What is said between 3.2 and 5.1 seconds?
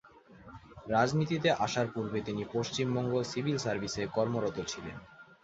Civil সার্ভিসে কর্মরত ছিলেন।